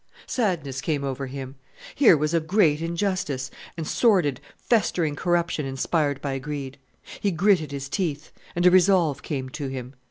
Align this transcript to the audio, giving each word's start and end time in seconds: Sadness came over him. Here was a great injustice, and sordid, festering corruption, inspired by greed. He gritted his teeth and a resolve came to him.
Sadness 0.25 0.81
came 0.81 1.03
over 1.03 1.27
him. 1.27 1.57
Here 1.93 2.17
was 2.17 2.33
a 2.33 2.39
great 2.39 2.81
injustice, 2.81 3.51
and 3.77 3.87
sordid, 3.87 4.41
festering 4.57 5.15
corruption, 5.15 5.63
inspired 5.63 6.19
by 6.23 6.39
greed. 6.39 6.79
He 7.19 7.29
gritted 7.29 7.71
his 7.71 7.87
teeth 7.87 8.31
and 8.55 8.65
a 8.65 8.71
resolve 8.71 9.21
came 9.21 9.49
to 9.49 9.67
him. 9.67 9.93